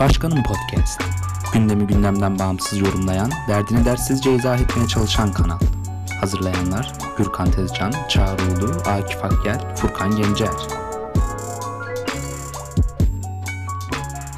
[0.00, 1.00] Başkanım Podcast.
[1.54, 5.58] Gündemi gündemden bağımsız yorumlayan, derdini dersizce izah etmeye çalışan kanal.
[6.20, 10.48] Hazırlayanlar Gürkan Tezcan, Çağrı Ulu, Akif Akgel, Furkan Gencer.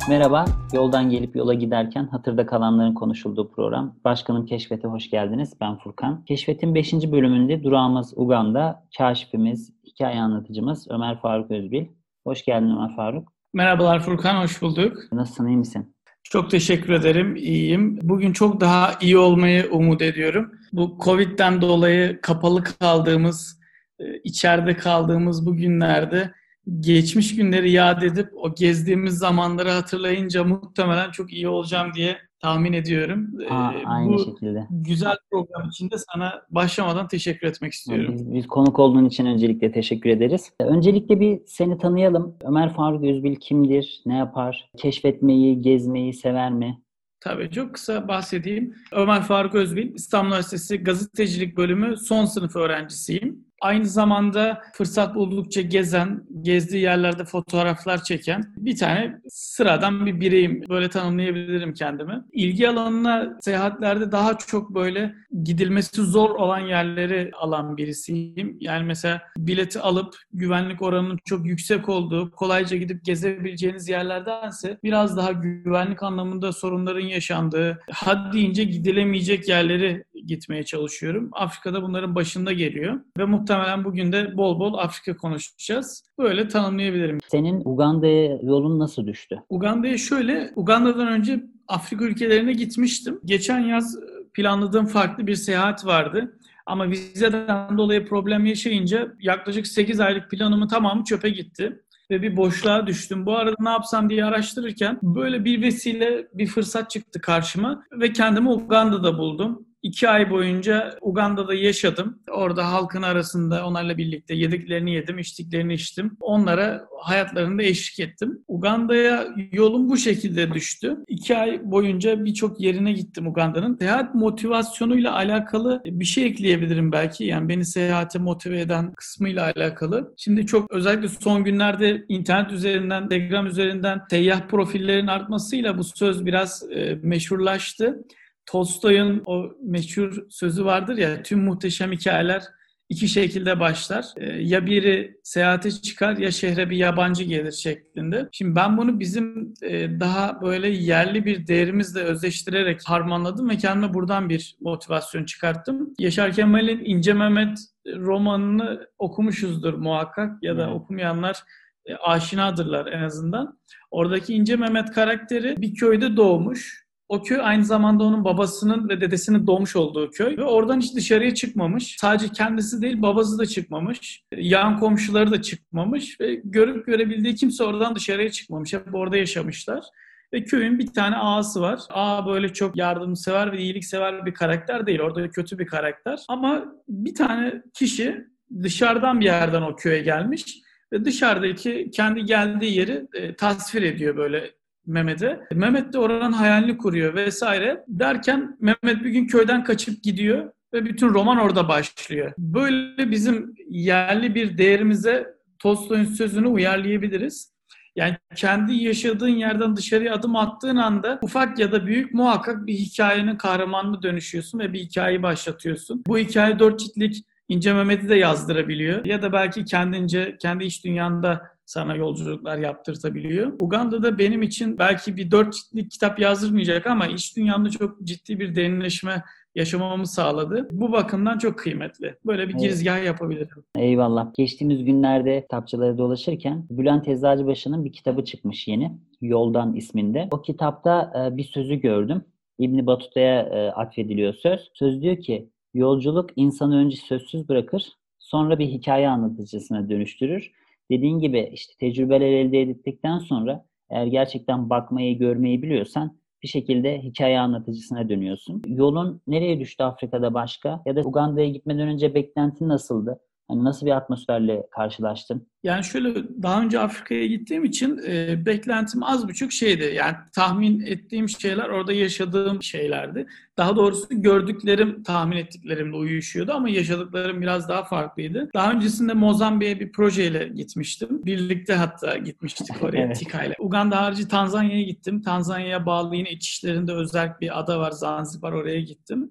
[0.09, 3.95] Merhaba, yoldan gelip yola giderken hatırda kalanların konuşulduğu program.
[4.05, 5.53] Başkanım Keşfet'e hoş geldiniz.
[5.61, 6.25] Ben Furkan.
[6.25, 6.93] Keşfet'in 5.
[6.93, 11.87] bölümünde durağımız Uganda, kaşifimiz, hikaye anlatıcımız Ömer Faruk Özbil.
[12.25, 13.38] Hoş geldin Ömer Faruk.
[13.53, 15.13] Merhabalar Furkan, hoş bulduk.
[15.13, 15.95] Nasılsın, iyi misin?
[16.23, 17.99] Çok teşekkür ederim, iyiyim.
[18.03, 20.53] Bugün çok daha iyi olmayı umut ediyorum.
[20.73, 23.61] Bu Covid'den dolayı kapalı kaldığımız,
[23.99, 26.33] e, içeride kaldığımız bu günlerde
[26.81, 33.31] geçmiş günleri yad edip o gezdiğimiz zamanları hatırlayınca muhtemelen çok iyi olacağım diye tahmin ediyorum.
[33.51, 34.67] Aa, aynı Bu şekilde.
[34.71, 38.15] güzel program için de sana başlamadan teşekkür etmek istiyorum.
[38.15, 40.53] Biz, biz konuk olduğun için öncelikle teşekkür ederiz.
[40.61, 42.37] Öncelikle bir seni tanıyalım.
[42.45, 46.83] Ömer Faruk Özbil kimdir, ne yapar, keşfetmeyi, gezmeyi sever mi?
[47.21, 48.75] Tabii çok kısa bahsedeyim.
[48.93, 53.48] Ömer Faruk Özbil, İstanbul Üniversitesi Gazetecilik Bölümü son sınıf öğrencisiyim.
[53.61, 60.63] Aynı zamanda fırsat buldukça gezen, gezdiği yerlerde fotoğraflar çeken bir tane sıradan bir bireyim.
[60.69, 62.23] Böyle tanımlayabilirim kendimi.
[62.33, 68.57] İlgi alanına seyahatlerde daha çok böyle gidilmesi zor olan yerleri alan birisiyim.
[68.61, 75.33] Yani mesela bileti alıp güvenlik oranının çok yüksek olduğu, kolayca gidip gezebileceğiniz yerlerdense biraz daha
[75.33, 81.31] güvenlik anlamında sorunların yaşandığı, haddince gidilemeyecek yerleri gitmeye çalışıyorum.
[81.33, 83.48] Afrika'da bunların başında geliyor ve muhtemelen
[83.85, 86.05] bugün de bol bol Afrika konuşacağız.
[86.19, 87.19] Böyle tanımlayabilirim.
[87.29, 89.43] Senin Uganda'ya yolun nasıl düştü?
[89.49, 93.21] Uganda'ya şöyle, Uganda'dan önce Afrika ülkelerine gitmiştim.
[93.25, 93.97] Geçen yaz
[94.35, 96.39] planladığım farklı bir seyahat vardı.
[96.67, 102.87] Ama vizeden dolayı problem yaşayınca yaklaşık 8 aylık planımın tamamı çöpe gitti ve bir boşluğa
[102.87, 103.27] düştüm.
[103.27, 108.49] Bu arada ne yapsam diye araştırırken böyle bir vesile bir fırsat çıktı karşıma ve kendimi
[108.49, 109.68] Uganda'da buldum.
[109.83, 112.19] İki ay boyunca Uganda'da yaşadım.
[112.31, 116.17] Orada halkın arasında onlarla birlikte yediklerini yedim, içtiklerini içtim.
[116.21, 118.45] Onlara hayatlarında eşlik ettim.
[118.49, 120.97] Uganda'ya yolum bu şekilde düştü.
[121.09, 123.77] İki ay boyunca birçok yerine gittim Uganda'nın.
[123.77, 127.25] Seyahat motivasyonuyla alakalı bir şey ekleyebilirim belki.
[127.25, 130.15] Yani beni seyahate motive eden kısmıyla alakalı.
[130.17, 136.63] Şimdi çok özellikle son günlerde internet üzerinden, Telegram üzerinden seyyah profillerin artmasıyla bu söz biraz
[136.71, 138.05] e, meşhurlaştı.
[138.49, 142.43] Tolstoy'un o meşhur sözü vardır ya tüm muhteşem hikayeler
[142.89, 144.07] iki şekilde başlar.
[144.17, 148.29] Ee, ya biri seyahate çıkar ya şehre bir yabancı gelir şeklinde.
[148.33, 154.29] Şimdi ben bunu bizim e, daha böyle yerli bir değerimizle özleştirerek harmanladım ve kendime buradan
[154.29, 155.95] bir motivasyon çıkarttım.
[155.99, 161.43] Yaşar Kemal'in İnce Mehmet romanını okumuşuzdur muhakkak ya da okumayanlar
[161.87, 163.59] e, aşinadırlar en azından.
[163.91, 166.88] Oradaki İnce Mehmet karakteri bir köyde doğmuş.
[167.09, 170.37] O köy aynı zamanda onun babasının ve dedesinin doğmuş olduğu köy.
[170.37, 171.97] Ve oradan hiç dışarıya çıkmamış.
[171.99, 174.23] Sadece kendisi değil babası da çıkmamış.
[174.37, 176.21] Yan komşuları da çıkmamış.
[176.21, 178.73] Ve görüp görebildiği kimse oradan dışarıya çıkmamış.
[178.73, 179.85] Hep orada yaşamışlar.
[180.33, 181.81] Ve köyün bir tane ağası var.
[181.91, 185.01] Ağa böyle çok yardımsever ve iyiliksever bir karakter değil.
[185.01, 186.19] Orada kötü bir karakter.
[186.29, 188.27] Ama bir tane kişi
[188.63, 190.59] dışarıdan bir yerden o köye gelmiş.
[190.93, 194.58] Ve dışarıdaki kendi geldiği yeri e, tasvir ediyor böyle
[194.89, 195.41] Mehmet'e.
[195.55, 197.85] Mehmet de oranın hayalini kuruyor vesaire.
[197.89, 202.33] Derken Mehmet bir gün köyden kaçıp gidiyor ve bütün roman orada başlıyor.
[202.39, 205.27] Böyle bizim yerli bir değerimize
[205.59, 207.53] Tolstoy'un sözünü uyarlayabiliriz.
[207.97, 213.37] Yani kendi yaşadığın yerden dışarıya adım attığın anda ufak ya da büyük muhakkak bir hikayenin
[213.37, 216.03] kahramanına dönüşüyorsun ve bir hikayeyi başlatıyorsun.
[216.07, 219.05] Bu hikaye dört ciltlik İnce Mehmet'i de yazdırabiliyor.
[219.05, 223.53] Ya da belki kendince, kendi iç dünyanda sana yolculuklar yaptırtabiliyor.
[223.61, 228.55] Uganda'da benim için belki bir dört ciltlik kitap yazdırmayacak ama iç dünyamda çok ciddi bir
[228.55, 229.23] derinleşme
[229.55, 230.69] yaşamamı sağladı.
[230.73, 232.15] Bu bakımdan çok kıymetli.
[232.27, 232.61] Böyle bir Evet.
[232.61, 233.65] girizgah yapabilirim.
[233.77, 234.35] Eyvallah.
[234.37, 238.99] Geçtiğimiz günlerde kitapçılara dolaşırken Bülent Eczacıbaşı'nın bir kitabı çıkmış yeni.
[239.21, 240.29] Yoldan isminde.
[240.31, 242.25] O kitapta e, bir sözü gördüm.
[242.59, 244.71] İbni Batuta'ya e, atfediliyor söz.
[244.75, 250.53] Söz diyor ki yolculuk insanı önce sözsüz bırakır sonra bir hikaye anlatıcısına dönüştürür.
[250.91, 257.41] Dediğin gibi işte tecrübeler elde ettikten sonra eğer gerçekten bakmayı, görmeyi biliyorsan bir şekilde hikaye
[257.41, 258.63] anlatıcısına dönüyorsun.
[258.67, 260.83] Yolun nereye düştü Afrika'da başka?
[260.87, 263.21] Ya da Uganda'ya gitmeden önce beklentin nasıldı?
[263.49, 265.47] Hani nasıl bir atmosferle karşılaştın?
[265.63, 269.93] Yani şöyle daha önce Afrika'ya gittiğim için e, beklentim az buçuk şeydi.
[269.97, 273.27] Yani tahmin ettiğim şeyler orada yaşadığım şeylerdi.
[273.57, 278.49] Daha doğrusu gördüklerim tahmin ettiklerimle uyuşuyordu ama yaşadıklarım biraz daha farklıydı.
[278.55, 281.27] Daha öncesinde Mozambik'e bir projeyle gitmiştim.
[281.27, 283.19] Birlikte hatta gitmiştik oraya Evet.
[283.19, 283.55] TİKA ile.
[283.59, 285.23] Uganda harici Tanzanya'ya gittim.
[285.23, 289.31] Tanzanya'ya bağlı yine içişlerinde özel bir ada var Zanzibar oraya gittim.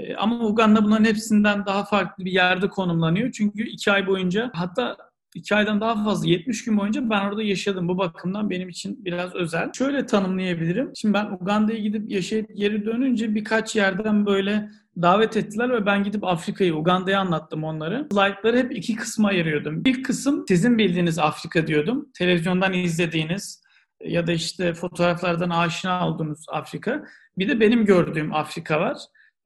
[0.00, 3.32] E, ama Uganda bunların hepsinden daha farklı bir yerde konumlanıyor.
[3.32, 4.96] Çünkü iki ay boyunca hatta
[5.34, 7.88] iki aydan daha fazla 70 gün boyunca ben orada yaşadım.
[7.88, 9.72] Bu bakımdan benim için biraz özel.
[9.72, 10.90] Şöyle tanımlayabilirim.
[10.96, 14.70] Şimdi ben Uganda'ya gidip yaşayıp geri dönünce birkaç yerden böyle
[15.02, 18.08] davet ettiler ve ben gidip Afrika'yı, Uganda'yı anlattım onları.
[18.12, 19.82] Slaytları hep iki kısma ayırıyordum.
[19.86, 22.08] İlk kısım sizin bildiğiniz Afrika diyordum.
[22.14, 23.62] Televizyondan izlediğiniz
[24.04, 27.04] ya da işte fotoğraflardan aşina olduğunuz Afrika.
[27.38, 28.96] Bir de benim gördüğüm Afrika var.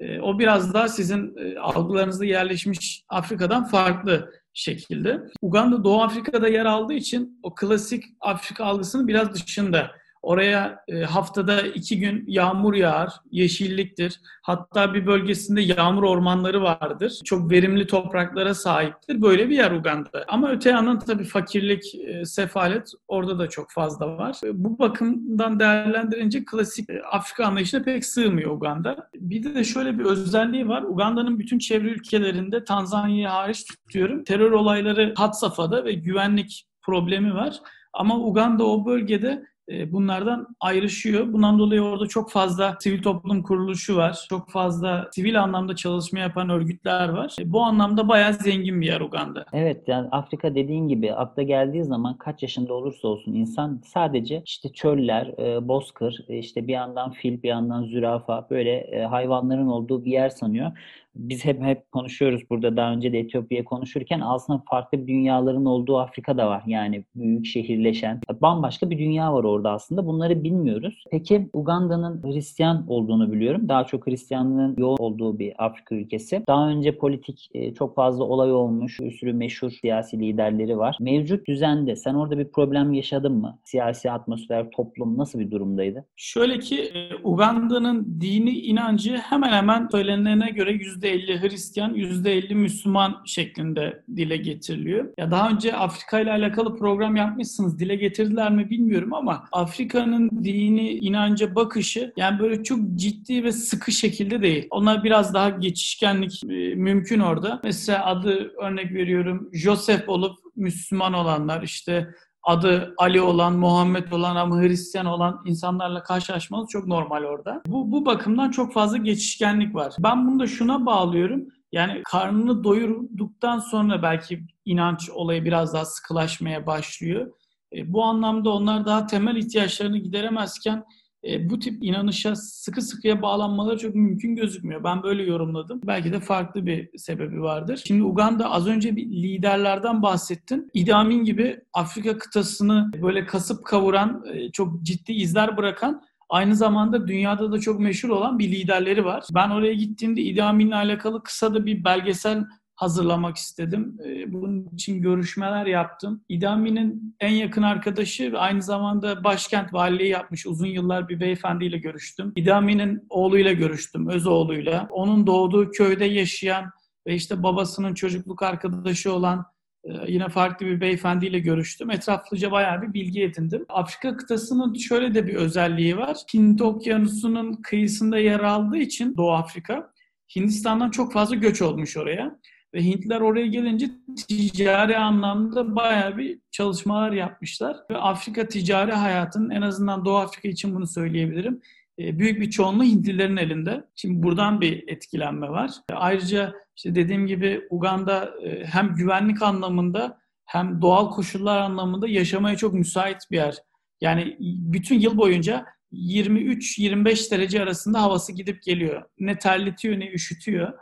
[0.04, 5.20] E, o biraz daha sizin e, algılarınızda yerleşmiş Afrika'dan farklı şekilde.
[5.42, 9.90] Uganda Doğu Afrika'da yer aldığı için o klasik Afrika algısının biraz dışında.
[10.24, 14.20] Oraya e, haftada iki gün yağmur yağar, yeşilliktir.
[14.42, 17.20] Hatta bir bölgesinde yağmur ormanları vardır.
[17.24, 19.22] Çok verimli topraklara sahiptir.
[19.22, 20.24] Böyle bir yer Uganda.
[20.28, 24.36] Ama öte yandan tabii fakirlik, e, sefalet orada da çok fazla var.
[24.44, 29.10] E, Bu bakımdan değerlendirince klasik Afrika anlayışına pek sığmıyor Uganda.
[29.14, 30.82] Bir de şöyle bir özelliği var.
[30.82, 34.24] Uganda'nın bütün çevre ülkelerinde Tanzanya'yı hariç tutuyorum.
[34.24, 37.60] Terör olayları had safhada ve güvenlik problemi var.
[37.92, 39.44] Ama Uganda o bölgede
[39.86, 41.32] bunlardan ayrışıyor.
[41.32, 44.26] Bundan dolayı orada çok fazla sivil toplum kuruluşu var.
[44.28, 47.36] Çok fazla sivil anlamda çalışma yapan örgütler var.
[47.40, 49.44] E, Bu anlamda bayağı zengin bir yer Uganda.
[49.52, 54.72] Evet yani Afrika dediğin gibi akla geldiği zaman kaç yaşında olursa olsun insan sadece işte
[54.72, 60.04] çöller, e, bozkır, e, işte bir yandan fil, bir yandan zürafa böyle e, hayvanların olduğu
[60.04, 60.72] bir yer sanıyor.
[61.16, 66.38] Biz hep hep konuşuyoruz burada daha önce de Etiyopya'ya konuşurken aslında farklı dünyaların olduğu Afrika
[66.38, 66.62] da var.
[66.66, 70.06] Yani büyük şehirleşen bambaşka bir dünya var orada aslında.
[70.06, 71.04] Bunları bilmiyoruz.
[71.10, 73.68] Peki Uganda'nın Hristiyan olduğunu biliyorum.
[73.68, 76.42] Daha çok Hristiyanlığın yoğun olduğu bir Afrika ülkesi.
[76.48, 79.00] Daha önce politik e, çok fazla olay olmuş.
[79.00, 80.96] Bir sürü meşhur siyasi liderleri var.
[81.00, 83.58] Mevcut düzende sen orada bir problem yaşadın mı?
[83.64, 86.04] Siyasi atmosfer, toplum nasıl bir durumdaydı?
[86.16, 90.72] Şöyle ki e, Uganda'nın dini inancı hemen hemen söylenene göre
[91.04, 95.08] %50 Hristiyan, %50 Müslüman şeklinde dile getiriliyor.
[95.18, 97.78] Ya daha önce Afrika ile alakalı program yapmışsınız.
[97.78, 103.92] Dile getirdiler mi bilmiyorum ama Afrika'nın dini inanca bakışı yani böyle çok ciddi ve sıkı
[103.92, 104.66] şekilde değil.
[104.70, 107.60] Onlar biraz daha geçişkenlik e, mümkün orada.
[107.64, 112.08] Mesela adı örnek veriyorum Joseph olup Müslüman olanlar işte
[112.44, 117.62] adı Ali olan, Muhammed olan ama Hristiyan olan insanlarla karşılaşmanız çok normal orada.
[117.66, 119.94] Bu, bu bakımdan çok fazla geçişkenlik var.
[119.98, 121.48] Ben bunu da şuna bağlıyorum.
[121.72, 127.32] Yani karnını doyurduktan sonra belki inanç olayı biraz daha sıkılaşmaya başlıyor.
[127.76, 130.84] E, bu anlamda onlar daha temel ihtiyaçlarını gideremezken
[131.28, 134.84] e, bu tip inanışa sıkı sıkıya bağlanmaları çok mümkün gözükmüyor.
[134.84, 135.80] Ben böyle yorumladım.
[135.86, 137.82] Belki de farklı bir sebebi vardır.
[137.86, 140.70] Şimdi Uganda az önce bir liderlerden bahsettin.
[140.74, 147.08] Idi Amin gibi Afrika kıtasını böyle kasıp kavuran, e, çok ciddi izler bırakan Aynı zamanda
[147.08, 149.24] dünyada da çok meşhur olan bir liderleri var.
[149.34, 152.44] Ben oraya gittiğimde Idi Amin'le alakalı kısa da bir belgesel
[152.84, 153.98] hazırlamak istedim.
[154.04, 156.24] Ee, Bunun için görüşmeler yaptım.
[156.28, 161.78] İdi Amin'in en yakın arkadaşı ve aynı zamanda başkent valiliği yapmış uzun yıllar bir beyefendiyle
[161.78, 162.32] görüştüm.
[162.36, 164.88] İdi Amin'in oğluyla görüştüm, öz oğluyla.
[164.90, 166.70] Onun doğduğu köyde yaşayan
[167.06, 169.46] ve işte babasının çocukluk arkadaşı olan
[169.84, 171.90] e, yine farklı bir beyefendiyle görüştüm.
[171.90, 173.64] Etraflıca bayağı bir bilgi edindim.
[173.68, 176.16] Afrika kıtasının şöyle de bir özelliği var.
[176.34, 179.90] Hint Okyanusu'nun kıyısında yer aldığı için Doğu Afrika,
[180.36, 182.38] Hindistan'dan çok fazla göç olmuş oraya.
[182.74, 183.90] Ve Hintliler oraya gelince
[184.28, 187.76] ticari anlamda bayağı bir çalışmalar yapmışlar.
[187.90, 191.60] Ve Afrika ticari hayatının en azından Doğu Afrika için bunu söyleyebilirim.
[191.98, 193.84] e, Büyük bir çoğunluğu Hintlilerin elinde.
[193.94, 195.70] Şimdi buradan bir etkilenme var.
[195.90, 202.56] E, Ayrıca işte dediğim gibi Uganda e, hem güvenlik anlamında hem doğal koşullar anlamında yaşamaya
[202.56, 203.56] çok müsait bir yer.
[204.00, 209.02] Yani bütün yıl boyunca 23-25 derece arasında havası gidip geliyor.
[209.18, 210.72] Ne terletiyor ne üşütüyor.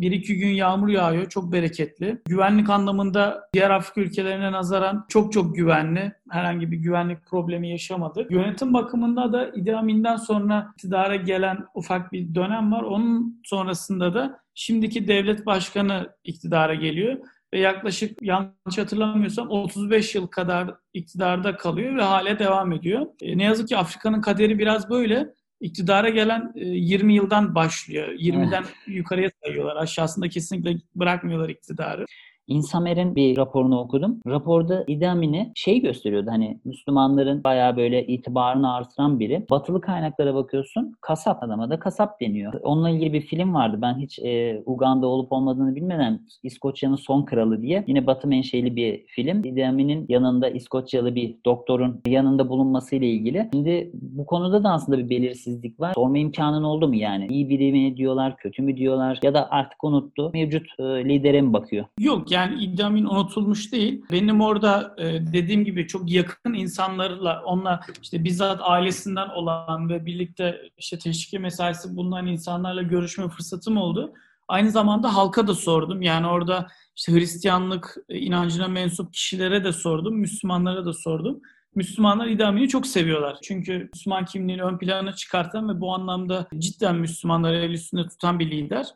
[0.00, 1.28] Bir iki gün yağmur yağıyor.
[1.28, 2.22] Çok bereketli.
[2.28, 6.12] Güvenlik anlamında diğer Afrika ülkelerine nazaran çok çok güvenli.
[6.30, 8.30] Herhangi bir güvenlik problemi yaşamadık.
[8.30, 12.82] Yönetim bakımında da Idi Amin'den sonra iktidara gelen ufak bir dönem var.
[12.82, 17.16] Onun sonrasında da şimdiki devlet başkanı iktidara geliyor
[17.54, 23.06] ve yaklaşık yanlış hatırlamıyorsam 35 yıl kadar iktidarda kalıyor ve hala devam ediyor.
[23.22, 25.34] E, ne yazık ki Afrika'nın kaderi biraz böyle.
[25.60, 28.08] İktidara gelen e, 20 yıldan başlıyor.
[28.08, 29.76] 20'den yukarıya sayıyorlar.
[29.76, 32.04] Aşağısında kesinlikle bırakmıyorlar iktidarı.
[32.48, 34.20] İnsamer'in bir raporunu okudum.
[34.26, 39.46] Raporda Idi Amin'i şey gösteriyordu hani Müslümanların bayağı böyle itibarını artıran biri.
[39.50, 42.60] Batılı kaynaklara bakıyorsun kasap adama da kasap deniyor.
[42.62, 43.78] Onunla ilgili bir film vardı.
[43.82, 49.06] Ben hiç e, Uganda olup olmadığını bilmeden İskoçya'nın son kralı diye yine Batı menşeli bir
[49.06, 49.44] film.
[49.44, 53.48] Idi Amin'in yanında İskoçyalı bir doktorun yanında bulunmasıyla ilgili.
[53.52, 55.94] Şimdi bu konuda da aslında bir belirsizlik var.
[55.94, 57.26] Sorma imkanın oldu mu yani?
[57.30, 60.30] İyi biri mi diyorlar, kötü mü diyorlar ya da artık unuttu.
[60.34, 61.84] Mevcut e, lidere mi bakıyor?
[62.00, 64.04] Yok yani Idi Amin unutulmuş değil.
[64.10, 70.62] Benim orada e, dediğim gibi çok yakın insanlarla onunla işte bizzat ailesinden olan ve birlikte
[70.76, 74.12] işte teşviki mesaisi bulunan insanlarla görüşme fırsatım oldu.
[74.48, 76.02] Aynı zamanda halka da sordum.
[76.02, 76.66] Yani orada
[76.96, 81.40] işte Hristiyanlık e, inancına mensup kişilere de sordum, Müslümanlara da sordum.
[81.74, 83.38] Müslümanlar İdami'yi çok seviyorlar.
[83.42, 88.50] Çünkü Müslüman kimliğini ön plana çıkartan ve bu anlamda cidden Müslümanları el üstünde tutan bir
[88.50, 88.86] lider.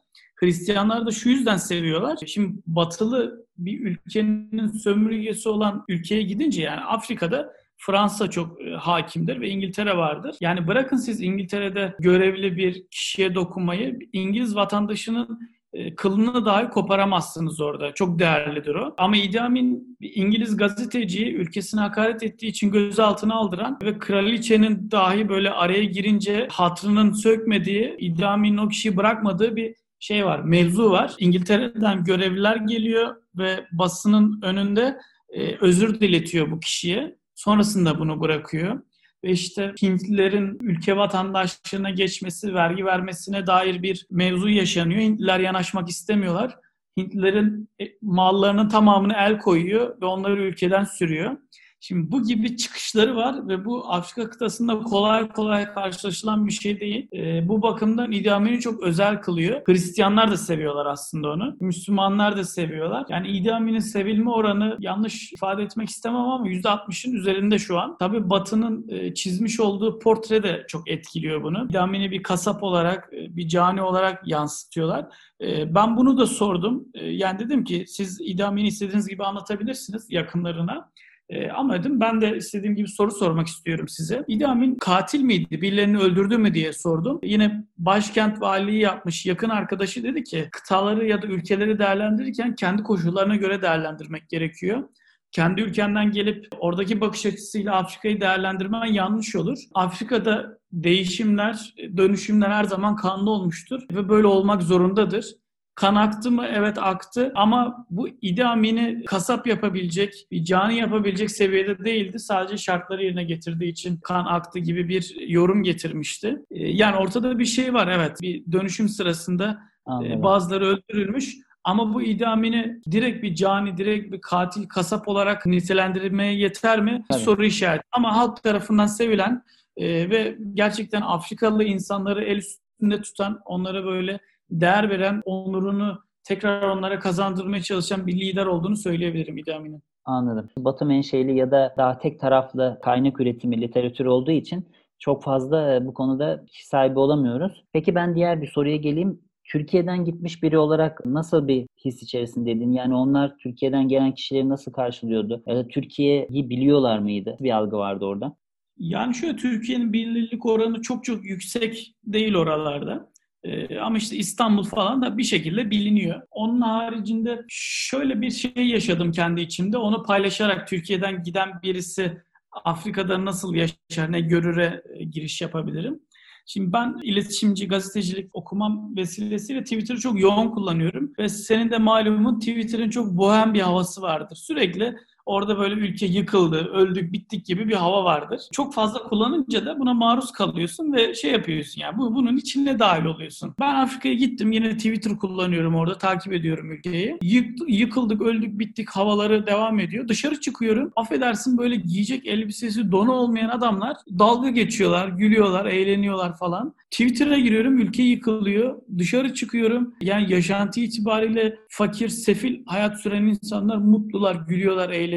[0.43, 2.19] Hristiyanlar da şu yüzden seviyorlar.
[2.27, 9.49] Şimdi batılı bir ülkenin sömürgesi olan ülkeye gidince yani Afrika'da Fransa çok e, hakimdir ve
[9.49, 10.37] İngiltere vardır.
[10.41, 15.41] Yani bırakın siz İngiltere'de görevli bir kişiye dokunmayı, İngiliz vatandaşının
[15.73, 17.95] e, kılını dahi koparamazsınız orada.
[17.95, 18.95] Çok değerlidir o.
[18.99, 25.51] Ama Idi Amin İngiliz gazeteciyi ülkesine hakaret ettiği için gözaltına aldıran ve kraliçenin dahi böyle
[25.51, 31.15] araya girince hatrının sökmediği, Idi Amin'in o kişiyi bırakmadığı bir şey var, mevzu var.
[31.19, 37.17] İngiltere'den görevliler geliyor ve basının önünde e, özür diletiyor bu kişiye.
[37.35, 38.81] Sonrasında bunu bırakıyor.
[39.25, 45.01] Ve işte Hintlilerin ülke vatandaşlığına geçmesi, vergi vermesine dair bir mevzu yaşanıyor.
[45.01, 46.57] Hintliler yanaşmak istemiyorlar.
[46.97, 51.37] Hintlilerin e, mallarının tamamını el koyuyor ve onları ülkeden sürüyor.
[51.85, 57.09] Şimdi bu gibi çıkışları var ve bu Afrika kıtasında kolay kolay karşılaşılan bir şey değil.
[57.13, 59.63] E, bu bakımdan Idi Amin'i çok özel kılıyor.
[59.67, 61.57] Hristiyanlar da seviyorlar aslında onu.
[61.61, 63.07] Müslümanlar da seviyorlar.
[63.09, 67.97] Yani Idi Amin'in sevilme oranı yanlış ifade etmek istemem ama %60'ın üzerinde şu an.
[67.99, 71.67] Tabii Batı'nın e, çizmiş olduğu portre de çok etkiliyor bunu.
[71.71, 75.07] İdi Amin'i bir kasap olarak, e, bir cani olarak yansıtıyorlar.
[75.41, 76.85] E, ben bunu da sordum.
[76.95, 80.93] E, yani dedim ki siz İdi istediğiniz gibi anlatabilirsiniz yakınlarına.
[81.33, 84.25] E, ama dedim ben de istediğim gibi soru sormak istiyorum size.
[84.29, 85.63] İdi Amin katil miydi?
[85.63, 87.21] Birilerini öldürdü mü diye sordum.
[87.23, 93.37] Yine başkent valiliği yapmış yakın arkadaşı dedi ki kıtaları ya da ülkeleri değerlendirirken kendi koşullarına
[93.37, 94.85] göre değerlendirmek gerekiyor
[95.33, 99.59] kendi ülkenden gelip oradaki bakış açısıyla Afrika'yı değerlendirmen yanlış olur.
[99.75, 105.27] Afrika'da değişimler, dönüşümler her zaman kanlı olmuştur ve böyle olmak zorundadır.
[105.75, 106.47] Kan aktı mı?
[106.55, 107.33] Evet aktı.
[107.35, 112.19] Ama bu Idi Amin'i kasap yapabilecek, bir cani yapabilecek seviyede değildi.
[112.19, 116.37] Sadece şartları yerine getirdiği için kan aktı gibi bir yorum getirmişti.
[116.51, 118.19] Ee, yani ortada bir şey var evet.
[118.23, 120.23] Bir dönüşüm sırasında e, Anladım.
[120.23, 121.37] bazıları öldürülmüş.
[121.65, 127.05] Ama bu idamini direkt bir cani, direkt bir katil, kasap olarak nitelendirmeye yeter mi?
[127.11, 127.21] Tabii.
[127.21, 127.85] Soru işareti.
[127.93, 129.43] Ama halk tarafından sevilen
[129.77, 134.21] e, ve gerçekten Afrikalı insanları el üstünde tutan, onlara böyle
[134.61, 139.83] değer veren, onurunu tekrar onlara kazandırmaya çalışan bir lider olduğunu söyleyebilirim İdi Amin'in.
[140.05, 140.49] Anladım.
[140.59, 144.69] Batı menşeli ya da daha tek taraflı kaynak üretimi literatür olduğu için
[144.99, 147.65] çok fazla e, bu konuda sahibi olamıyoruz.
[147.73, 149.21] Peki ben diğer bir soruya geleyim.
[149.45, 152.73] Türkiye'den gitmiş biri olarak nasıl bir his içerisindeydin?
[152.73, 155.43] Yani onlar Türkiye'den gelen kişileri nasıl karşılıyordu?
[155.47, 157.37] Ya da Türkiye'yi biliyorlar mıydı?
[157.41, 158.37] Bir algı vardı orada.
[158.79, 163.12] Yani şöyle Türkiye'nin bilinirlik oranı çok çok yüksek değil oralarda.
[163.45, 166.23] Ee, ama işte İstanbul falan da bir şekilde biliniyor.
[166.31, 169.79] Onun haricinde şöyle bir şey yaşadım kendi içimde.
[169.79, 172.23] Onu paylaşarak Türkiye'den giden birisi
[172.65, 176.01] Afrika'da nasıl yaşar, ne görüre e, giriş yapabilirim.
[176.47, 181.13] Şimdi ben iletişimci, gazetecilik okumam vesilesiyle Twitter'ı çok yoğun kullanıyorum.
[181.19, 184.37] Ve senin de malumun Twitter'ın çok bohem bir havası vardır.
[184.37, 188.41] Sürekli Orada böyle ülke yıkıldı, öldük, bittik gibi bir hava vardır.
[188.53, 193.05] Çok fazla kullanınca da buna maruz kalıyorsun ve şey yapıyorsun yani bu, bunun içine dahil
[193.05, 193.55] oluyorsun.
[193.61, 197.19] Ben Afrika'ya gittim yine Twitter kullanıyorum orada takip ediyorum ülkeyi.
[197.23, 200.09] Yık, yıkıldık, öldük, bittik havaları devam ediyor.
[200.09, 200.93] Dışarı çıkıyorum.
[200.97, 206.75] Affedersin böyle giyecek elbisesi, donu olmayan adamlar dalga geçiyorlar, gülüyorlar, eğleniyorlar falan.
[206.91, 208.77] Twitter'a giriyorum ülke yıkılıyor.
[208.99, 209.95] Dışarı çıkıyorum.
[210.01, 215.12] Yani yaşantı itibariyle fakir, sefil hayat süren insanlar mutlular, gülüyorlar, eğleniyorlar.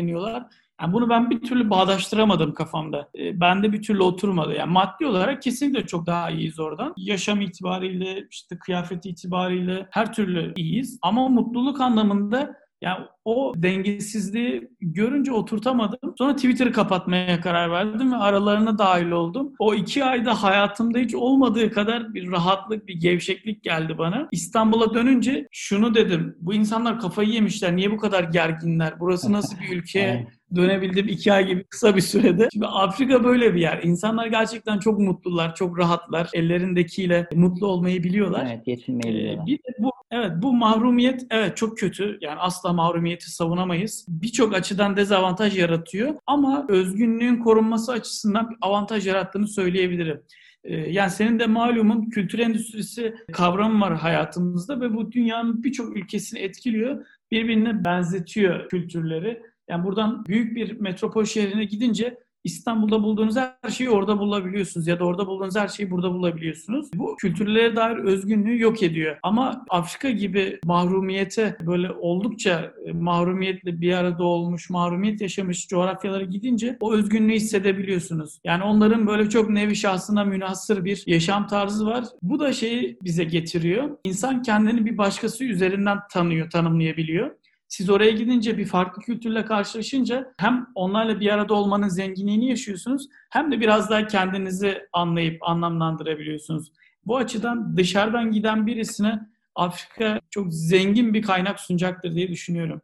[0.81, 3.09] Yani bunu ben bir türlü bağdaştıramadım kafamda.
[3.19, 4.53] E, bende bir türlü oturmadı.
[4.53, 6.93] Yani maddi olarak kesinlikle çok daha iyiyiz oradan.
[6.97, 10.99] Yaşam itibariyle, işte kıyafet itibariyle her türlü iyiyiz.
[11.01, 16.13] Ama mutluluk anlamında Yani o dengesizliği görünce oturtamadım.
[16.17, 19.53] Sonra Twitter'ı kapatmaya karar verdim ve aralarına dahil oldum.
[19.59, 24.27] O iki ayda hayatımda hiç olmadığı kadar bir rahatlık, bir gevşeklik geldi bana.
[24.31, 26.35] İstanbul'a dönünce şunu dedim.
[26.39, 27.75] Bu insanlar kafayı yemişler.
[27.75, 28.99] Niye bu kadar gerginler?
[28.99, 30.27] Burası nasıl bir ülke?
[30.55, 32.47] dönebildim iki ay gibi kısa bir sürede.
[32.53, 33.79] Şimdi Afrika böyle bir yer.
[33.83, 36.29] İnsanlar gerçekten çok mutlular, çok rahatlar.
[36.33, 38.47] Ellerindekiyle mutlu olmayı biliyorlar.
[38.49, 39.45] Evet, yetinmeyi Ee, biliyorlar.
[39.45, 42.17] bir de bu evet bu mahrumiyet evet çok kötü.
[42.21, 44.05] Yani asla mahrumiyeti savunamayız.
[44.09, 50.21] Birçok açıdan dezavantaj yaratıyor ama özgünlüğün korunması açısından bir avantaj yarattığını söyleyebilirim.
[50.63, 56.39] Ee, Yani senin de malumun kültür endüstrisi kavramı var hayatımızda ve bu dünyanın birçok ülkesini
[56.39, 57.05] etkiliyor.
[57.31, 59.41] Birbirine benzetiyor kültürleri.
[59.69, 65.05] Yani buradan büyük bir metropol şehrine gidince İstanbul'da bulduğunuz her şeyi orada bulabiliyorsunuz ya da
[65.05, 66.89] orada bulduğunuz her şeyi burada bulabiliyorsunuz.
[66.95, 69.17] Bu kültürlere dair özgünlüğü yok ediyor.
[69.23, 76.77] Ama Afrika gibi mahrumiyete böyle oldukça e, mahrumiyetle bir arada olmuş, mahrumiyet yaşamış coğrafyalara gidince
[76.79, 78.39] o özgünlüğü hissedebiliyorsunuz.
[78.43, 82.05] Yani onların böyle çok nevi şahsına münhasır bir yaşam tarzı var.
[82.21, 83.89] Bu da şeyi bize getiriyor.
[84.03, 87.31] İnsan kendini bir başkası üzerinden tanıyor, tanımlayabiliyor.
[87.75, 93.51] Siz oraya gidince bir farklı kültürle karşılaşınca hem onlarla bir arada olmanın zenginliğini yaşıyorsunuz hem
[93.51, 96.71] de biraz daha kendinizi anlayıp anlamlandırabiliyorsunuz.
[97.05, 99.19] Bu açıdan dışarıdan giden birisine
[99.55, 102.81] Afrika çok zengin bir kaynak sunacaktır diye düşünüyorum.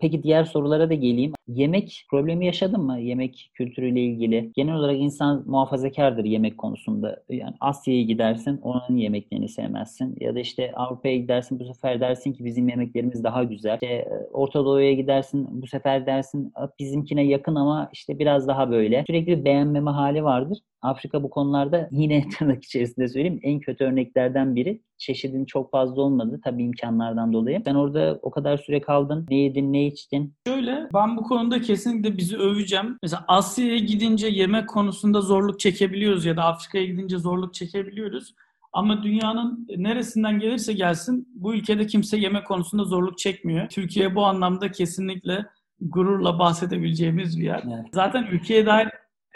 [0.00, 1.32] Peki diğer sorulara da geleyim.
[1.48, 3.00] Yemek problemi yaşadın mı?
[3.00, 4.52] Yemek kültürüyle ilgili.
[4.54, 7.22] Genel olarak insan muhafazakardır yemek konusunda.
[7.30, 10.16] Yani Asya'ya gidersin, onun yemeklerini sevmezsin.
[10.20, 13.74] Ya da işte Avrupa'ya gidersin, bu sefer dersin ki bizim yemeklerimiz daha güzel.
[13.74, 19.04] İşte Orta Doğu'ya gidersin, bu sefer dersin bizimkine yakın ama işte biraz daha böyle.
[19.06, 20.58] Sürekli beğenmeme hali vardır.
[20.84, 24.82] Afrika bu konularda yine tırnak içerisinde söyleyeyim en kötü örneklerden biri.
[24.98, 27.62] Çeşidin çok fazla olmadı tabii imkanlardan dolayı.
[27.64, 29.26] Sen orada o kadar süre kaldın.
[29.30, 30.34] Ne yedin, ne içtin?
[30.46, 32.98] Şöyle ben bu konuda kesinlikle bizi öveceğim.
[33.02, 38.34] Mesela Asya'ya gidince yemek konusunda zorluk çekebiliyoruz ya da Afrika'ya gidince zorluk çekebiliyoruz.
[38.72, 43.68] Ama dünyanın neresinden gelirse gelsin bu ülkede kimse yemek konusunda zorluk çekmiyor.
[43.68, 45.46] Türkiye bu anlamda kesinlikle
[45.80, 47.62] gururla bahsedebileceğimiz bir yer.
[47.66, 47.86] Evet.
[47.92, 48.88] Zaten ülkeye dair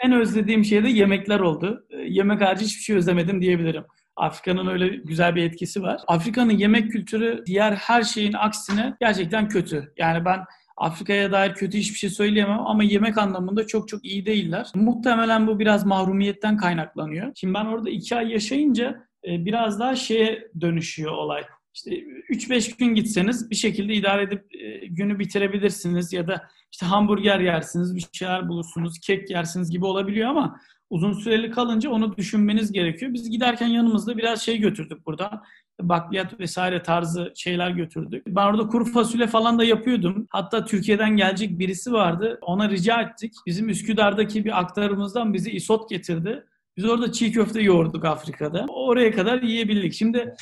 [0.03, 1.85] en özlediğim şey de yemekler oldu.
[1.89, 3.83] Ee, Yemek harici hiçbir şey özlemedim diyebilirim.
[4.15, 6.01] Afrika'nın öyle güzel bir etkisi var.
[6.07, 9.93] Afrika'nın yemek kültürü diğer her şeyin aksine gerçekten kötü.
[9.97, 10.39] Yani ben
[10.77, 14.67] Afrika'ya dair kötü hiçbir şey söyleyemem ama yemek anlamında çok çok iyi değiller.
[14.75, 17.31] Muhtemelen bu biraz mahrumiyetten kaynaklanıyor.
[17.35, 21.43] Şimdi ben orada iki ay yaşayınca e, biraz daha şeye dönüşüyor olay.
[21.73, 21.91] İşte
[22.29, 27.95] 3-5 gün gitseniz bir şekilde idare edip e, günü bitirebilirsiniz ya da işte hamburger yersiniz,
[27.95, 33.13] bir şeyler bulursunuz, kek yersiniz gibi olabiliyor ama uzun süreli kalınca onu düşünmeniz gerekiyor.
[33.13, 35.43] Biz giderken yanımızda biraz şey götürdük burada.
[35.81, 38.27] Bakliyat vesaire tarzı şeyler götürdük.
[38.27, 40.27] Ben orada kuru fasulye falan da yapıyordum.
[40.29, 42.39] Hatta Türkiye'den gelecek birisi vardı.
[42.41, 43.33] Ona rica ettik.
[43.45, 46.43] Bizim Üsküdar'daki bir aktarımızdan bizi isot getirdi.
[46.77, 48.65] Biz orada çiğ köfte yoğurduk Afrika'da.
[48.69, 49.93] Oraya kadar yiyebildik.
[49.93, 50.35] Şimdi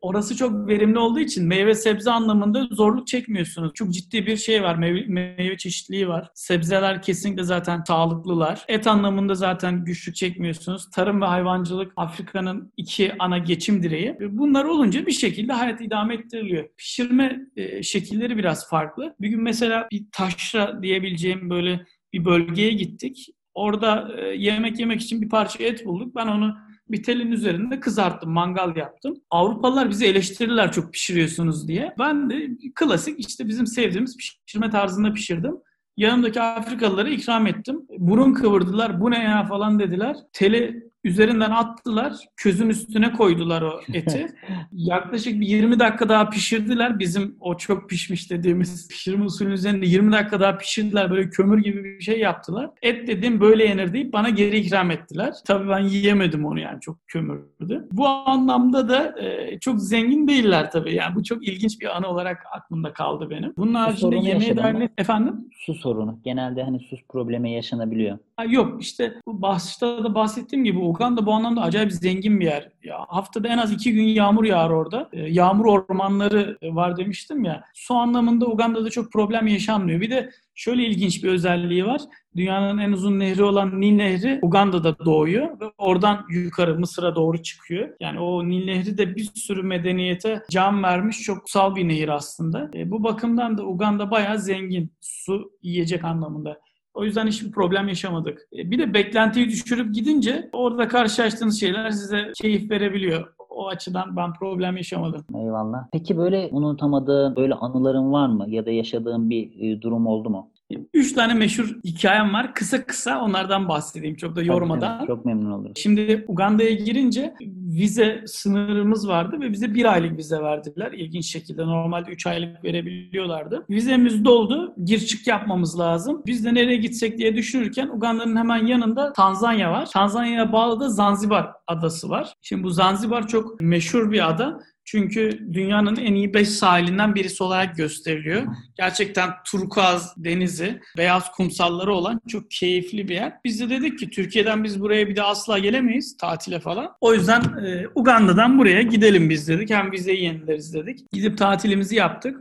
[0.00, 3.74] orası çok verimli olduğu için meyve sebze anlamında zorluk çekmiyorsunuz.
[3.74, 4.74] Çok ciddi bir şey var.
[4.74, 6.28] Meyve, meyve çeşitliliği var.
[6.34, 8.64] Sebzeler kesinlikle zaten sağlıklılar.
[8.68, 10.90] Et anlamında zaten güçlük çekmiyorsunuz.
[10.90, 14.16] Tarım ve hayvancılık Afrika'nın iki ana geçim direği.
[14.20, 16.68] Bunlar olunca bir şekilde hayat idame ettiriliyor.
[16.76, 19.14] Pişirme e, şekilleri biraz farklı.
[19.20, 23.26] Bir gün mesela bir taşra diyebileceğim böyle bir bölgeye gittik.
[23.54, 26.14] Orada e, yemek yemek için bir parça et bulduk.
[26.16, 26.56] Ben onu
[26.92, 29.14] bir telin üzerinde kızarttım, mangal yaptım.
[29.30, 31.94] Avrupalılar bizi eleştirirler çok pişiriyorsunuz diye.
[31.98, 35.54] Ben de klasik işte bizim sevdiğimiz pişirme tarzında pişirdim.
[35.96, 37.86] Yanımdaki Afrikalılara ikram ettim.
[37.98, 40.16] Burun kıvırdılar, bu ne ya falan dediler.
[40.32, 44.26] Teli üzerinden attılar, közün üstüne koydular o eti.
[44.72, 46.98] Yaklaşık bir 20 dakika daha pişirdiler.
[46.98, 51.10] Bizim o çok pişmiş dediğimiz pişirme usulünün üzerinde 20 dakika daha pişirdiler.
[51.10, 52.70] Böyle kömür gibi bir şey yaptılar.
[52.82, 55.34] Et dedim böyle yenir deyip bana geri ikram ettiler.
[55.46, 57.88] Tabii ben yiyemedim onu yani çok kömürdü.
[57.92, 60.94] Bu anlamda da e, çok zengin değiller tabii.
[60.94, 63.54] Yani bu çok ilginç bir anı olarak aklımda kaldı benim.
[63.56, 65.48] Bunun haricinde yemeğe dair ne- Efendim?
[65.52, 66.20] Su sorunu.
[66.24, 68.18] Genelde hani sus problemi yaşanabiliyor.
[68.40, 72.70] Ha, yok işte bu başta da bahsettiğim gibi Uganda bu anlamda acayip zengin bir yer.
[72.82, 75.08] Ya, haftada en az iki gün yağmur yağar orada.
[75.12, 77.64] E, yağmur ormanları var demiştim ya.
[77.74, 80.00] Su anlamında Uganda'da çok problem yaşanmıyor.
[80.00, 82.00] Bir de şöyle ilginç bir özelliği var.
[82.36, 87.88] Dünyanın en uzun nehri olan Nil Nehri Uganda'da doğuyor ve oradan yukarı Mısır'a doğru çıkıyor.
[88.00, 92.70] Yani o Nil Nehri de bir sürü medeniyete can vermiş çok kutsal bir nehir aslında.
[92.74, 96.60] E, bu bakımdan da Uganda bayağı zengin su yiyecek anlamında.
[97.00, 98.48] O yüzden hiçbir problem yaşamadık.
[98.58, 103.32] E, Bir de beklentiyi düşürüp gidince orada karşılaştığınız şeyler size keyif verebiliyor.
[103.50, 105.24] o açıdan ben problem yaşamadım.
[105.34, 105.84] Eyvallah.
[105.92, 108.44] Peki böyle unutamadığın böyle anıların var mı?
[108.48, 110.50] Ya da yaşadığın bir e, durum oldu mu?
[110.94, 112.54] Üç tane meşhur hikayem var.
[112.54, 114.98] Kısa kısa onlardan bahsedeyim çok da yormadan.
[114.98, 115.72] Tabii, çok memnun olurum.
[115.76, 117.34] Şimdi Uganda'ya girince
[117.78, 120.92] vize sınırımız vardı ve bize bir aylık vize verdiler.
[120.92, 123.64] İlginç şekilde normalde üç aylık verebiliyorlardı.
[123.70, 124.74] Vizemiz doldu.
[124.84, 126.22] Gir çık yapmamız lazım.
[126.26, 129.88] Biz de nereye gitsek diye düşünürken Uganda'nın hemen yanında Tanzanya var.
[129.92, 132.34] Tanzanya'ya bağlı da Zanzibar adası var.
[132.42, 134.60] Şimdi bu Zanzibar çok meşhur bir ada.
[134.90, 138.42] Çünkü dünyanın en iyi 5 sahilinden birisi olarak gösteriliyor.
[138.76, 143.32] Gerçekten turkuaz denizi, beyaz kumsalları olan çok keyifli bir yer.
[143.44, 146.92] Biz de dedik ki Türkiye'den biz buraya bir de asla gelemeyiz tatile falan.
[147.00, 149.70] O yüzden e, Uganda'dan buraya gidelim biz dedik.
[149.70, 151.12] Hem vizeyi yenileriz dedik.
[151.12, 152.40] Gidip tatilimizi yaptık.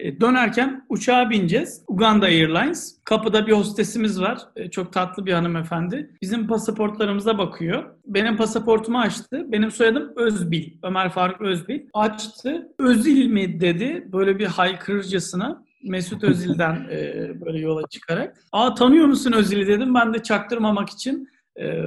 [0.00, 1.82] E, dönerken uçağa bineceğiz.
[1.88, 2.98] Uganda Airlines.
[3.04, 4.38] Kapıda bir hostesimiz var.
[4.56, 6.10] E, çok tatlı bir hanımefendi.
[6.22, 7.84] Bizim pasaportlarımıza bakıyor.
[8.06, 9.46] Benim pasaportumu açtı.
[9.52, 10.70] Benim soyadım Özbil.
[10.82, 11.80] Ömer Faruk Özbil.
[11.94, 12.68] Açtı.
[12.78, 14.08] Özil mi dedi.
[14.12, 15.64] Böyle bir haykırırcasına.
[15.84, 18.36] Mesut Özil'den e, böyle yola çıkarak.
[18.52, 19.94] Aa tanıyor musun Özil'i dedim.
[19.94, 21.28] Ben de çaktırmamak için.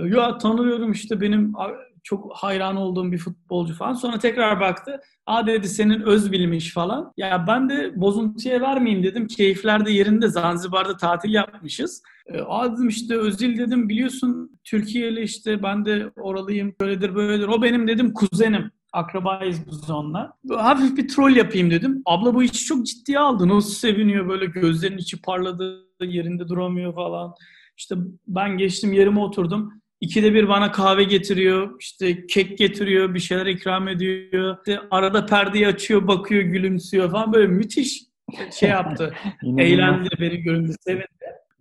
[0.05, 1.53] Ya tanıyorum işte benim
[2.03, 3.93] çok hayran olduğum bir futbolcu falan.
[3.93, 5.01] Sonra tekrar baktı.
[5.25, 7.13] Aa dedi senin öz bilmiş falan.
[7.17, 9.27] Ya ben de bozuntuya vermeyeyim dedim.
[9.27, 10.27] Keyifler de yerinde.
[10.27, 12.03] Zanzibar'da tatil yapmışız.
[12.27, 16.75] E, Aa dedim işte Özil dedim biliyorsun Türkiye'li işte ben de oralıyım.
[16.81, 17.47] Böyledir böyledir.
[17.47, 18.71] O benim dedim kuzenim.
[18.93, 20.33] Akrabayız biz onunla.
[20.49, 22.01] Hafif bir troll yapayım dedim.
[22.05, 23.47] Abla bu işi çok ciddiye aldı.
[23.47, 25.79] Nasıl seviniyor böyle gözlerinin içi parladı.
[26.01, 27.33] Yerinde duramıyor falan.
[27.77, 27.95] İşte
[28.27, 29.73] ben geçtim yerime oturdum.
[30.03, 34.57] İkide bir bana kahve getiriyor, işte kek getiriyor, bir şeyler ikram ediyor.
[34.57, 38.03] İşte arada perdeyi açıyor, bakıyor, gülümsüyor falan böyle müthiş
[38.59, 39.13] şey yaptı.
[39.57, 41.07] Eğlendi, beni göründü, sevindi.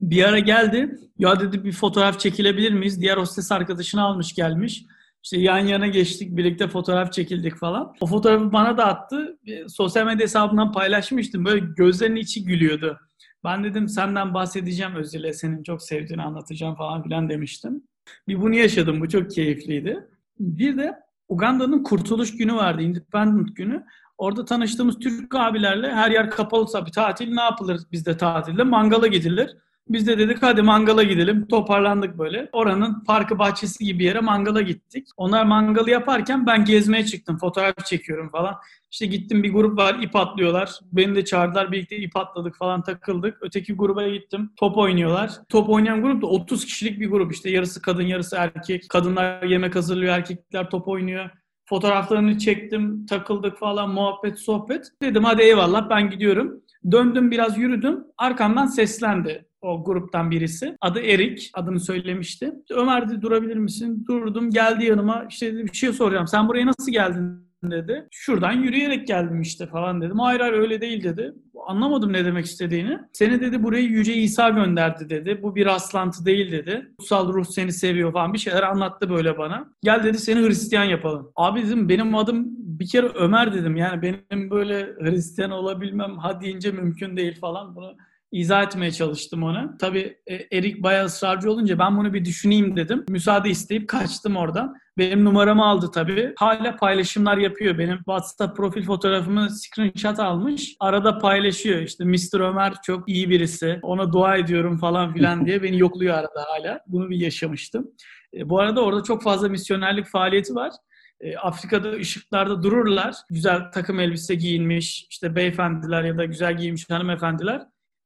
[0.00, 3.00] Bir ara geldi, ya dedi bir fotoğraf çekilebilir miyiz?
[3.00, 4.84] Diğer hostes arkadaşını almış gelmiş.
[5.24, 7.92] İşte yan yana geçtik, birlikte fotoğraf çekildik falan.
[8.00, 9.38] O fotoğrafı bana da attı.
[9.68, 11.44] Sosyal medya hesabından paylaşmıştım.
[11.44, 12.98] Böyle gözlerinin içi gülüyordu.
[13.44, 17.82] Ben dedim senden bahsedeceğim Özil'e, senin çok sevdiğini anlatacağım falan filan demiştim.
[18.28, 19.00] Bir bunu yaşadım.
[19.00, 20.08] Bu çok keyifliydi.
[20.40, 20.94] Bir de
[21.28, 22.82] Uganda'nın kurtuluş günü vardı.
[22.82, 23.84] Independent günü.
[24.18, 28.62] Orada tanıştığımız Türk abilerle her yer kapalıysa bir tatil ne yapılır bizde tatilde?
[28.62, 29.56] Mangala gidilir.
[29.88, 31.46] Biz de dedik hadi mangala gidelim.
[31.46, 32.48] Toparlandık böyle.
[32.52, 35.08] Oranın parkı bahçesi gibi yere mangala gittik.
[35.16, 37.38] Onlar mangalı yaparken ben gezmeye çıktım.
[37.38, 38.54] Fotoğraf çekiyorum falan.
[38.90, 40.70] İşte gittim bir grup var ip atlıyorlar.
[40.92, 41.72] Beni de çağırdılar.
[41.72, 43.38] Birlikte ip atladık falan takıldık.
[43.40, 44.50] Öteki gruba gittim.
[44.56, 45.30] Top oynuyorlar.
[45.48, 47.32] Top oynayan grup da 30 kişilik bir grup.
[47.32, 48.88] İşte yarısı kadın yarısı erkek.
[48.88, 50.14] Kadınlar yemek hazırlıyor.
[50.14, 51.30] Erkekler top oynuyor.
[51.64, 53.06] Fotoğraflarını çektim.
[53.06, 53.90] Takıldık falan.
[53.90, 54.86] Muhabbet, sohbet.
[55.02, 56.62] Dedim hadi eyvallah ben gidiyorum.
[56.90, 58.04] Döndüm biraz yürüdüm.
[58.18, 60.76] Arkamdan seslendi o gruptan birisi.
[60.80, 61.50] Adı Erik.
[61.54, 62.52] Adını söylemişti.
[62.70, 64.04] Ömer de durabilir misin?
[64.08, 64.50] Durdum.
[64.50, 65.26] Geldi yanıma.
[65.30, 66.26] İşte dedi, bir şey soracağım.
[66.26, 68.08] Sen buraya nasıl geldin dedi.
[68.10, 70.18] Şuradan yürüyerek geldim işte falan dedim.
[70.18, 71.34] Hayır hayır öyle değil dedi.
[71.66, 72.98] Anlamadım ne demek istediğini.
[73.12, 75.42] Seni dedi buraya Yüce İsa gönderdi dedi.
[75.42, 76.86] Bu bir rastlantı değil dedi.
[76.98, 79.68] Kutsal ruh seni seviyor falan bir şeyler anlattı böyle bana.
[79.82, 81.32] Gel dedi seni Hristiyan yapalım.
[81.36, 83.76] Abi dedim benim adım bir kere Ömer dedim.
[83.76, 87.76] Yani benim böyle Hristiyan olabilmem ha deyince mümkün değil falan.
[87.76, 87.96] Bunu
[88.32, 89.76] izah etmeye çalıştım ona.
[89.78, 93.04] Tabii e, Erik bayağı ısrarcı olunca ben bunu bir düşüneyim dedim.
[93.08, 94.74] Müsaade isteyip kaçtım oradan.
[94.98, 96.32] Benim numaramı aldı tabii.
[96.36, 97.78] Hala paylaşımlar yapıyor.
[97.78, 100.76] Benim WhatsApp profil fotoğrafımı screenshot almış.
[100.80, 101.80] Arada paylaşıyor.
[101.80, 102.40] İşte Mr.
[102.40, 103.78] Ömer çok iyi birisi.
[103.82, 106.80] Ona dua ediyorum falan filan diye beni yokluyor arada hala.
[106.86, 107.90] Bunu bir yaşamıştım.
[108.34, 110.72] E, bu arada orada çok fazla misyonerlik faaliyeti var.
[111.20, 113.14] E, Afrika'da ışıklarda dururlar.
[113.30, 117.62] Güzel takım elbise giyinmiş işte beyefendiler ya da güzel giyinmiş hanımefendiler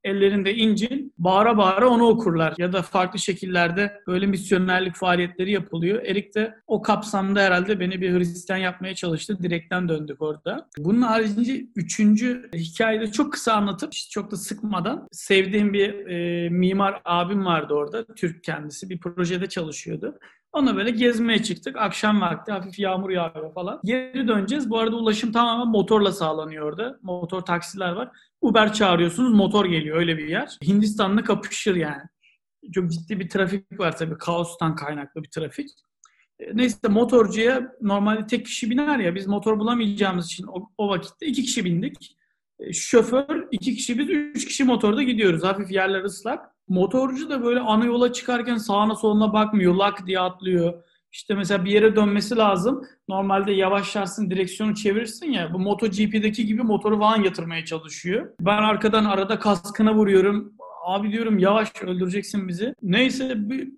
[0.06, 2.54] ellerinde İncil bağıra bağıra onu okurlar.
[2.58, 6.02] Ya da farklı şekillerde böyle misyonerlik faaliyetleri yapılıyor.
[6.04, 9.38] Erik de o kapsamda herhalde beni bir Hristiyan yapmaya çalıştı.
[9.42, 10.68] Direkten döndük orada.
[10.78, 17.44] Bunun haricince üçüncü hikayede çok kısa anlatıp çok da sıkmadan sevdiğim bir e, mimar abim
[17.44, 18.04] vardı orada.
[18.04, 18.90] Türk kendisi.
[18.90, 20.18] Bir projede çalışıyordu.
[20.56, 21.76] Ona böyle gezmeye çıktık.
[21.76, 23.80] Akşam vakti hafif yağmur yağıyor falan.
[23.84, 24.70] Geri döneceğiz.
[24.70, 26.98] Bu arada ulaşım tamamen motorla sağlanıyor orada.
[27.02, 28.08] Motor taksiler var.
[28.40, 30.59] Uber çağırıyorsunuz motor geliyor öyle bir yer.
[30.66, 32.03] Hindistan'la kapışır yani.
[32.72, 34.18] Çok ciddi bir trafik var tabii.
[34.18, 35.70] Kaostan kaynaklı bir trafik.
[36.40, 41.27] E, neyse motorcuya normalde tek kişi biner ya biz motor bulamayacağımız için o, o vakitte
[41.27, 42.16] iki kişi bindik.
[42.59, 45.42] E, şoför iki kişi biz üç kişi motorda gidiyoruz.
[45.44, 46.57] Hafif yerler ıslak.
[46.68, 49.75] Motorcu da böyle ana yola çıkarken sağına soluna bakmıyor.
[49.75, 50.83] Lak diye atlıyor.
[51.16, 52.85] İşte mesela bir yere dönmesi lazım.
[53.09, 55.55] Normalde yavaşlarsın, direksiyonu çevirirsin ya.
[55.55, 58.29] Bu MotoGP'deki gibi motoru falan yatırmaya çalışıyor.
[58.40, 60.52] Ben arkadan arada kaskına vuruyorum.
[60.85, 62.74] Abi diyorum yavaş öldüreceksin bizi.
[62.83, 63.35] Neyse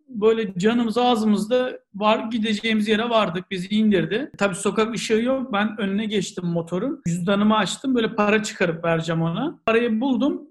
[0.08, 3.50] böyle canımız ağzımızda var gideceğimiz yere vardık.
[3.50, 4.30] Bizi indirdi.
[4.38, 5.52] Tabii sokak ışığı yok.
[5.52, 7.02] Ben önüne geçtim motorun.
[7.06, 7.94] Cüzdanımı açtım.
[7.94, 9.58] Böyle para çıkarıp vereceğim ona.
[9.66, 10.42] Parayı buldum.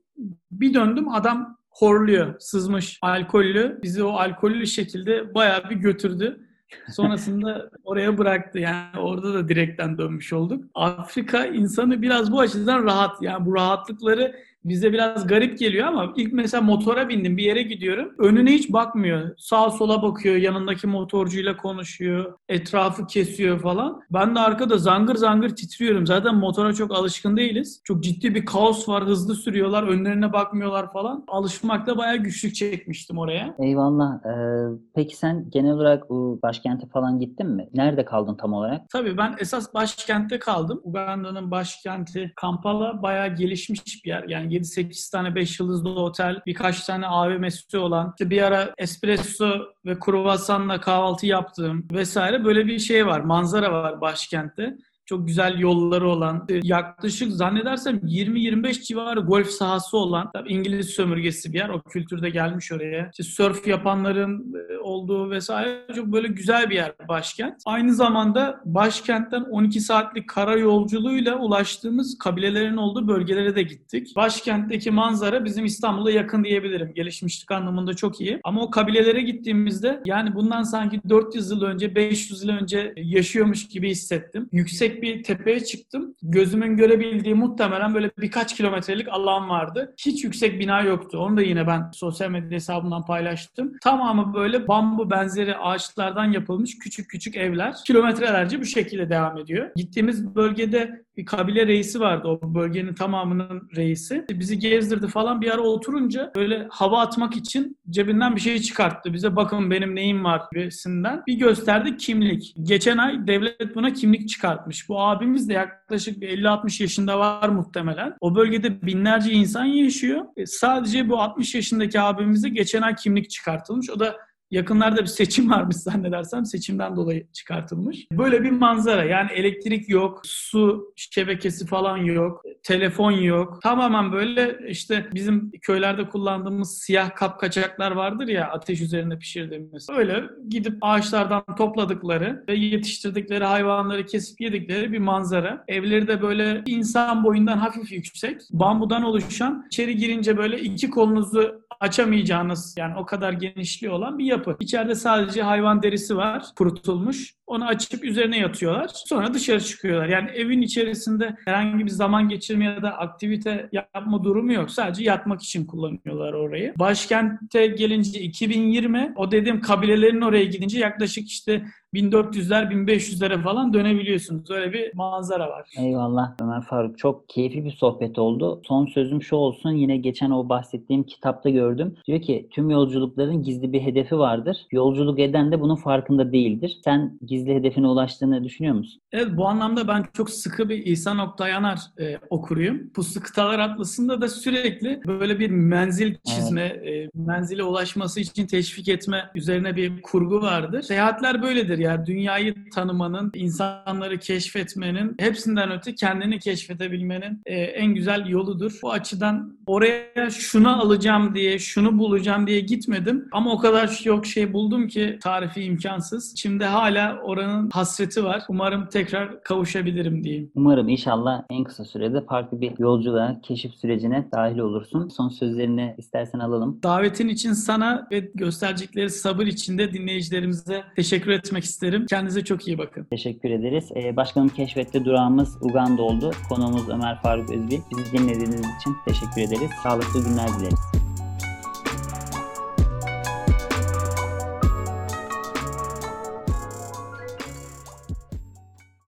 [0.52, 3.80] Bir döndüm adam horluyor, sızmış, alkollü.
[3.84, 6.47] Bizi o alkollü şekilde bayağı bir götürdü.
[6.92, 8.60] Sonrasında oraya bıraktı.
[8.60, 10.66] Yani orada da direkten dönmüş olduk.
[10.74, 13.22] Afrika insanı biraz bu açıdan rahat.
[13.22, 14.36] Yani bu rahatlıkları
[14.70, 18.14] bize biraz garip geliyor ama ilk mesela motora bindim bir yere gidiyorum.
[18.18, 19.30] Önüne hiç bakmıyor.
[19.38, 20.36] Sağa sola bakıyor.
[20.36, 22.34] Yanındaki motorcuyla konuşuyor.
[22.50, 24.02] Etrafı kesiyor falan.
[24.14, 26.08] Ben de arkada zangır zangır titriyorum.
[26.08, 27.82] Zaten motora çok alışkın değiliz.
[27.84, 29.06] Çok ciddi bir kaos var.
[29.06, 29.84] Hızlı sürüyorlar.
[29.84, 31.24] Önlerine bakmıyorlar falan.
[31.28, 33.56] Alışmakta bayağı güçlük çekmiştim oraya.
[33.60, 34.26] Eyvallah.
[34.26, 37.70] Ee, peki sen genel olarak bu başkente falan gittin mi?
[37.74, 38.90] Nerede kaldın tam olarak?
[38.90, 40.82] Tabii ben esas başkentte kaldım.
[40.84, 44.24] Uganda'nın başkenti Kampala bayağı gelişmiş bir yer.
[44.28, 49.50] Yani 7-8 tane 5 yıldızlı otel, birkaç tane AVM'si olan, işte bir ara espresso
[49.86, 53.20] ve kruvasanla kahvaltı yaptığım vesaire böyle bir şey var.
[53.20, 60.30] Manzara var başkentte çok güzel yolları olan, e, yaklaşık zannedersem 20-25 civarı golf sahası olan,
[60.34, 61.70] tabii İngiliz sömürgesi bir yer.
[61.70, 63.10] O kültürde gelmiş oraya.
[63.12, 67.54] İşte surf yapanların e, olduğu vesaire çok böyle güzel bir yer başkent.
[67.66, 74.16] Aynı zamanda başkentten 12 saatlik kara yolculuğuyla ulaştığımız kabilelerin olduğu bölgelere de gittik.
[74.16, 76.94] Başkentteki manzara bizim İstanbul'a yakın diyebilirim.
[76.96, 78.40] Gelişmişlik anlamında çok iyi.
[78.44, 83.90] Ama o kabilelere gittiğimizde yani bundan sanki 400 yıl önce, 500 yıl önce yaşıyormuş gibi
[83.90, 84.50] hissettim.
[84.52, 86.16] Yüksek bir tepeye çıktım.
[86.22, 89.94] Gözümün görebildiği muhtemelen böyle birkaç kilometrelik alan vardı.
[90.06, 91.18] Hiç yüksek bina yoktu.
[91.18, 93.74] Onu da yine ben sosyal medya hesabından paylaştım.
[93.84, 97.74] Tamamı böyle bambu benzeri ağaçlardan yapılmış küçük küçük evler.
[97.86, 99.70] Kilometrelerce bu şekilde devam ediyor.
[99.76, 104.26] Gittiğimiz bölgede bir kabile reisi vardı o bölgenin tamamının reisi.
[104.30, 109.14] Bizi gezdirdi falan bir ara oturunca böyle hava atmak için cebinden bir şey çıkarttı.
[109.14, 111.24] Bize bakın benim neyim var gibisinden.
[111.28, 112.54] Bir gösterdi kimlik.
[112.64, 114.90] Geçen ay devlet buna kimlik çıkartmış.
[114.90, 118.14] Bu abimiz de yaklaşık 50-60 yaşında var muhtemelen.
[118.20, 120.26] O bölgede binlerce insan yaşıyor.
[120.38, 123.90] E, sadece bu 60 yaşındaki abimize geçen ay kimlik çıkartılmış.
[123.90, 124.16] O da
[124.52, 128.08] Yakınlarda bir seçim varmış zannedersem seçimden dolayı çıkartılmış.
[128.12, 133.62] Böyle bir manzara yani elektrik yok, su şebekesi falan yok, telefon yok.
[133.62, 139.88] Tamamen böyle işte bizim köylerde kullandığımız siyah kapkaçaklar vardır ya ateş üzerinde pişirdiğimiz.
[139.90, 145.64] Öyle gidip ağaçlardan topladıkları ve yetiştirdikleri hayvanları kesip yedikleri bir manzara.
[145.68, 148.42] Evleri de böyle insan boyundan hafif yüksek.
[148.52, 154.58] Bambudan oluşan içeri girince böyle iki kolunuzu açamayacağınız yani o kadar genişliği olan bir yapı.
[154.60, 157.37] İçeride sadece hayvan derisi var kurutulmuş.
[157.48, 158.90] Onu açıp üzerine yatıyorlar.
[158.94, 160.08] Sonra dışarı çıkıyorlar.
[160.08, 164.72] Yani evin içerisinde herhangi bir zaman geçirme ya da aktivite yapma durumu yok.
[164.72, 166.74] Sadece yatmak için kullanıyorlar orayı.
[166.80, 174.52] Başkente gelince 2020 o dediğim kabilelerin oraya gidince yaklaşık işte 1400'ler 1500'lere falan dönebiliyorsunuz.
[174.52, 175.70] Öyle bir manzara var.
[175.78, 176.98] Eyvallah Ömer Faruk.
[176.98, 178.62] Çok keyifli bir sohbet oldu.
[178.66, 179.72] Son sözüm şu olsun.
[179.72, 181.96] Yine geçen o bahsettiğim kitapta gördüm.
[182.08, 184.58] Diyor ki tüm yolculukların gizli bir hedefi vardır.
[184.72, 186.78] Yolculuk eden de bunun farkında değildir.
[186.84, 189.02] Sen gizli hedefine ulaştığını düşünüyor musun?
[189.12, 192.90] Evet bu anlamda ben çok sıkı bir İsa Nokta Yanar e, okuruyum.
[192.94, 196.88] Puslu Kıtalar Atlası'nda da sürekli böyle bir menzil çizme, evet.
[196.88, 200.82] e, menzile ulaşması için teşvik etme üzerine bir kurgu vardır.
[200.82, 208.80] Seyahatler böyledir yani dünyayı tanımanın, insanları keşfetmenin, hepsinden öte kendini keşfedebilmenin e, en güzel yoludur.
[208.84, 213.28] Bu açıdan oraya şunu alacağım diye, şunu bulacağım diye gitmedim.
[213.32, 216.34] Ama o kadar çok şey buldum ki tarifi imkansız.
[216.38, 218.44] Şimdi hala oranın hasreti var.
[218.50, 220.52] Umarım tekrar kavuşabilirim diyeyim.
[220.56, 225.08] Umarım inşallah en kısa sürede farklı bir yolculuğa, keşif sürecine dahil olursun.
[225.08, 226.80] Son sözlerini istersen alalım.
[226.84, 232.06] Davetin için sana ve gösterecekleri sabır içinde dinleyicilerimize teşekkür etmek isterim.
[232.10, 233.08] Kendinize çok iyi bakın.
[233.10, 233.90] Teşekkür ederiz.
[233.96, 236.32] Ee, başkanım keşfette durağımız Uganda oldu.
[236.50, 237.80] Konuğumuz Ömer Faruk Özbil.
[237.98, 239.72] Bizi dinlediğiniz için teşekkür ederiz.
[239.84, 240.97] Sağlıklı günler dileriz.